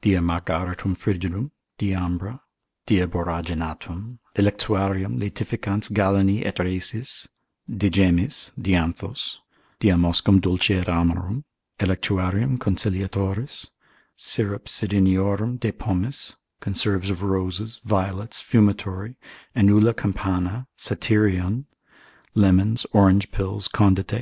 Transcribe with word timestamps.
Diamargaritum 0.00 0.94
frigidum, 0.96 1.50
diambra, 1.76 2.38
diaboraginatum, 2.86 4.18
electuarium 4.36 5.18
laetificans 5.18 5.90
Galeni 5.92 6.46
et 6.46 6.56
Rhasis, 6.60 7.26
de 7.68 7.90
gemmis, 7.90 8.52
dianthos, 8.56 9.38
diamoscum 9.80 10.40
dulce 10.40 10.70
et 10.70 10.86
amarum, 10.86 11.42
electuarium 11.80 12.58
conciliatoris, 12.58 13.70
syrup. 14.14 14.66
Cidoniorum 14.66 15.58
de 15.58 15.72
pomis, 15.72 16.36
conserves 16.60 17.10
of 17.10 17.24
roses, 17.24 17.80
violets, 17.84 18.40
fumitory, 18.40 19.16
enula 19.56 19.96
campana, 19.96 20.68
satyrion, 20.78 21.64
lemons, 22.36 22.86
orange 22.92 23.32
pills, 23.32 23.66
condite, 23.66 24.10
&c. 24.10 24.20